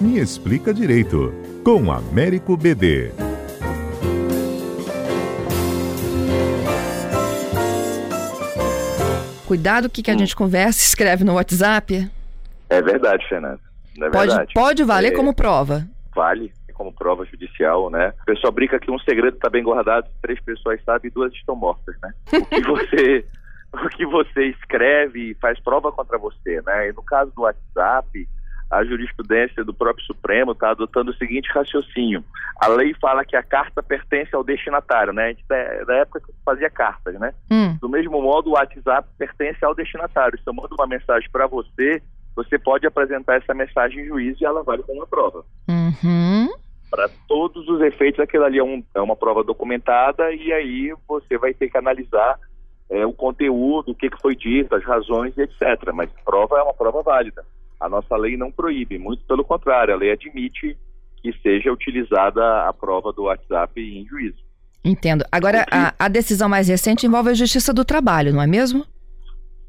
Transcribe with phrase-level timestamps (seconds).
[0.00, 1.32] Me Explica Direito,
[1.64, 3.12] com Américo BD.
[9.46, 10.18] Cuidado que que a Hum.
[10.18, 12.10] gente conversa, escreve no WhatsApp.
[12.68, 13.60] É verdade, Fernando.
[14.00, 15.86] É Pode, pode valer É, como prova.
[16.14, 18.12] Vale como prova judicial, né?
[18.20, 21.56] O pessoal brinca que um segredo está bem guardado, três pessoas sabem e duas estão
[21.56, 22.12] mortas, né?
[22.36, 23.24] O que você,
[23.72, 26.90] o que você escreve faz prova contra você, né?
[26.90, 28.28] E no caso do WhatsApp,
[28.70, 32.24] a jurisprudência do próprio Supremo está adotando o seguinte raciocínio.
[32.60, 35.36] A lei fala que a carta pertence ao destinatário, né?
[35.48, 37.32] Da, da época que fazia cartas, né?
[37.50, 40.38] Hum, Do mesmo modo, o WhatsApp pertence ao destinatário.
[40.38, 42.02] Se eu mando uma mensagem para você,
[42.34, 45.44] você pode apresentar essa mensagem em juízo e ela vale como uma prova.
[45.68, 46.48] uhum.
[46.90, 51.36] Para todos os efeitos, aquilo ali é, um- é uma prova documentada e aí você
[51.36, 52.38] vai ter que analisar
[52.88, 55.92] é, o conteúdo, o que, que foi dito, as razões e etc.
[55.92, 57.44] Mas prova é uma prova válida.
[57.80, 60.76] A nossa lei não proíbe, muito pelo contrário, a lei admite
[61.22, 64.46] que seja utilizada a prova do WhatsApp em juízo.
[64.84, 65.24] Entendo.
[65.32, 68.86] Agora, a, a decisão mais recente envolve a Justiça do Trabalho, não é mesmo?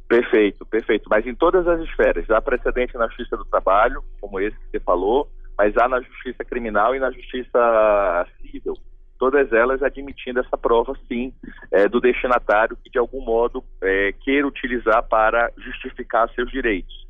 [0.08, 1.10] Perfeito, perfeito.
[1.10, 2.30] Mas em todas as esferas.
[2.30, 5.28] Há precedente na Justiça do Trabalho, como esse que você falou,
[5.58, 8.78] mas há na Justiça Criminal e na Justiça Civil.
[9.18, 11.34] Todas elas admitindo essa prova, sim,
[11.72, 17.07] é, do destinatário que, de algum modo, é, queira utilizar para justificar seus direitos.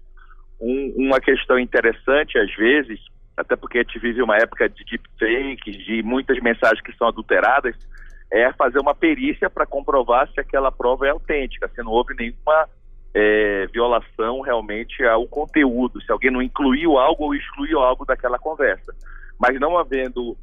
[0.59, 2.99] Um- uma questão interessante, às vezes,
[3.35, 7.75] até porque a gente vive uma época de deepfakes, de muitas mensagens que são adulteradas,
[8.31, 12.67] é fazer uma perícia para comprovar se aquela prova é autêntica, se não houve nenhuma
[13.13, 18.93] é, violação realmente ao conteúdo, se alguém não incluiu algo ou excluiu algo daquela conversa.
[19.39, 20.35] Mas não havendo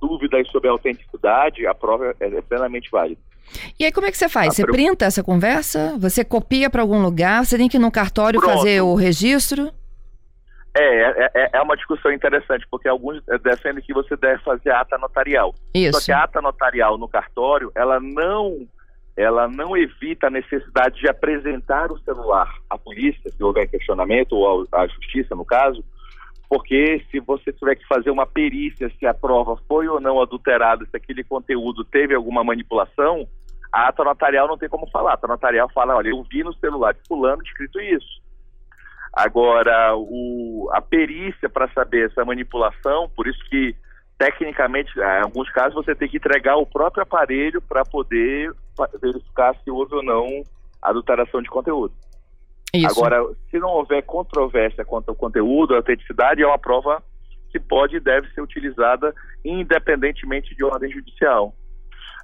[0.00, 3.20] dúvidas sobre a autenticidade, a prova é, é plenamente válida.
[3.78, 4.48] E aí, como é que você faz?
[4.48, 5.96] A Você pro- printa essa conversa?
[5.98, 7.44] Você copia para algum lugar?
[7.44, 8.56] Você tem que ir no cartório Pronto.
[8.58, 9.70] fazer o registro?
[10.76, 14.70] É, é, é- é uma discussão interessante, porque alguns eh, defendem que você deve fazer
[14.72, 15.54] ata notarial.
[15.54, 16.04] Só Isso.
[16.06, 18.66] que a ata notarial no cartório, ela não,
[19.16, 24.66] ela não evita a necessidade de apresentar o celular à polícia, se houver questionamento, ou
[24.70, 25.82] à justiça, no caso,
[26.48, 30.86] porque se você tiver que fazer uma perícia se a prova foi ou não adulterada,
[30.86, 33.26] se aquele conteúdo teve alguma manipulação,
[33.72, 35.10] a ata notarial não tem como falar.
[35.10, 38.22] A ata notarial fala, olha, eu vi no celular de fulano escrito isso.
[39.12, 43.74] Agora, o, a perícia para saber essa manipulação, por isso que,
[44.18, 48.52] tecnicamente, em alguns casos, você tem que entregar o próprio aparelho para poder
[49.00, 50.42] verificar se houve ou não
[50.82, 51.94] adulteração de conteúdo.
[52.74, 52.98] Isso.
[52.98, 57.02] Agora, se não houver controvérsia quanto ao conteúdo, a autenticidade é uma prova
[57.50, 61.54] que pode e deve ser utilizada independentemente de ordem judicial.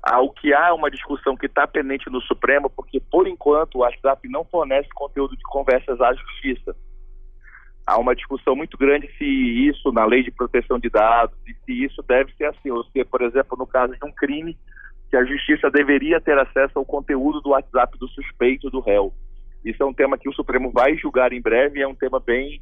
[0.03, 3.77] Ah, o que há é uma discussão que está pendente no Supremo, porque, por enquanto,
[3.77, 6.75] o WhatsApp não fornece conteúdo de conversas à justiça.
[7.87, 11.85] Há uma discussão muito grande se isso, na lei de proteção de dados, e se
[11.85, 14.59] isso deve ser assim, ou se, por exemplo, no caso de um crime,
[15.09, 19.13] que a justiça deveria ter acesso ao conteúdo do WhatsApp do suspeito do réu.
[19.65, 22.19] Isso é um tema que o Supremo vai julgar em breve e é um tema
[22.19, 22.61] bem,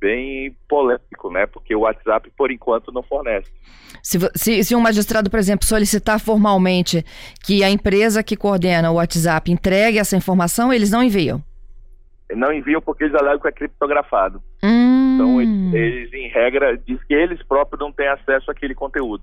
[0.00, 1.46] bem polêmico, né?
[1.46, 3.50] Porque o WhatsApp, por enquanto, não fornece.
[4.02, 7.04] Se, se- se um magistrado, por exemplo, solicitar formalmente
[7.44, 11.42] que a empresa que coordena o WhatsApp entregue essa informação, eles não enviam.
[12.34, 14.42] Não enviam porque eles alegam que é criptografado.
[14.62, 19.22] Hum, Então, eles, eles, em regra, diz que eles próprios não têm acesso àquele conteúdo.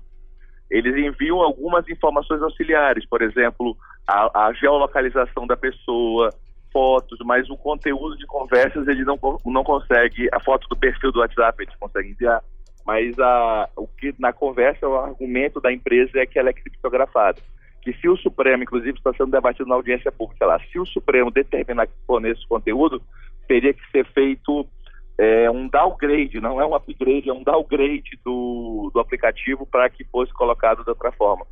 [0.70, 3.76] Eles enviam algumas informações auxiliares, por exemplo,
[4.08, 6.30] a, a geolocalização da pessoa,
[6.74, 11.20] fotos, mas o conteúdo de conversas ele não, não consegue, a foto do perfil do
[11.20, 12.42] WhatsApp eles conseguem enviar,
[12.84, 17.40] mas a, o que na conversa, o argumento da empresa é que ela é criptografada.
[17.80, 21.30] Que se o Supremo, inclusive está sendo debatido na audiência pública lá, se o Supremo
[21.30, 23.00] determinar que forneça esse conteúdo,
[23.46, 24.66] teria que ser feito
[25.16, 30.02] é, um downgrade, não é um upgrade, é um downgrade do, do aplicativo para que
[30.04, 31.46] fosse colocado de outra forma.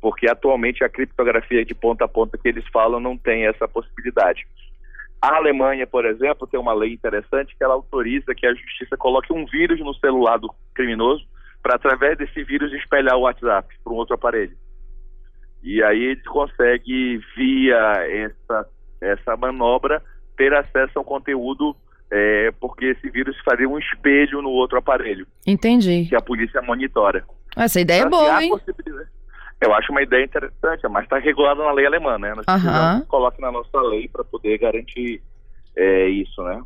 [0.00, 4.46] Porque atualmente a criptografia de ponta a ponta que eles falam não tem essa possibilidade.
[5.20, 9.32] A Alemanha, por exemplo, tem uma lei interessante que ela autoriza que a justiça coloque
[9.32, 11.26] um vírus no celular do criminoso
[11.62, 14.56] para, através desse vírus, espelhar o WhatsApp para um outro aparelho.
[15.62, 17.76] E aí eles conseguem, via
[18.08, 18.66] essa,
[18.98, 20.02] essa manobra,
[20.38, 21.76] ter acesso ao conteúdo,
[22.10, 26.06] é, porque esse vírus faria um espelho no outro aparelho, Entendi.
[26.08, 27.24] que a polícia monitora.
[27.54, 28.52] Essa ideia é boa, hein?
[29.60, 32.34] Eu acho uma ideia interessante, mas está regulada na lei alemã, né?
[32.34, 32.46] Nós
[33.02, 35.22] que coloque na nossa lei para poder garantir
[35.76, 36.62] é, isso, né?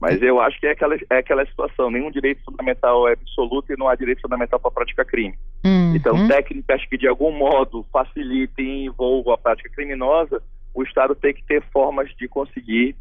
[0.00, 3.76] Mas eu acho que é aquela, é aquela situação, nenhum direito fundamental é absoluto e
[3.76, 5.38] não há direito fundamental para praticar crime.
[5.64, 5.94] Uhum.
[5.94, 10.42] Então, técnicas que de algum modo facilitem e envolvam a prática criminosa,
[10.74, 12.96] o Estado tem que ter formas de conseguir.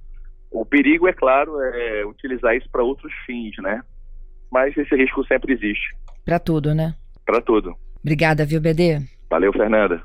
[0.51, 3.81] O perigo, é claro, é utilizar isso para outros fins, né?
[4.53, 5.95] mas esse risco sempre existe.
[6.23, 6.95] Para tudo, né?
[7.25, 7.75] Para tudo.
[8.01, 9.01] Obrigada, viu, BD?
[9.33, 9.99] Valeu, Fernanda.